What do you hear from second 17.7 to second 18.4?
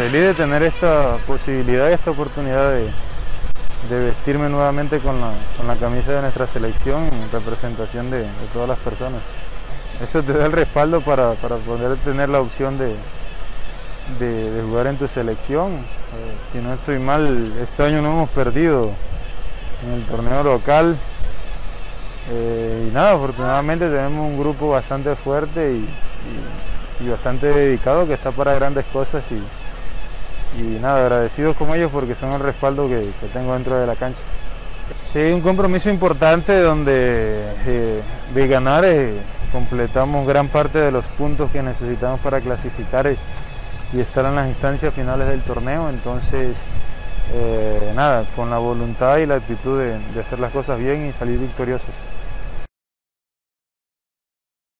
año no hemos